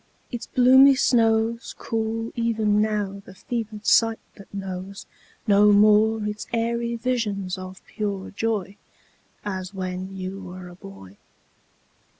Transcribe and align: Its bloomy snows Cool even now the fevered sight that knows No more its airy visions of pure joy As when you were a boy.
Its 0.31 0.47
bloomy 0.47 0.95
snows 0.95 1.75
Cool 1.77 2.31
even 2.33 2.81
now 2.81 3.21
the 3.23 3.35
fevered 3.35 3.85
sight 3.85 4.17
that 4.35 4.51
knows 4.51 5.05
No 5.45 5.71
more 5.71 6.23
its 6.25 6.47
airy 6.51 6.95
visions 6.95 7.55
of 7.55 7.85
pure 7.85 8.31
joy 8.31 8.77
As 9.45 9.75
when 9.75 10.17
you 10.17 10.41
were 10.41 10.69
a 10.69 10.73
boy. 10.75 11.17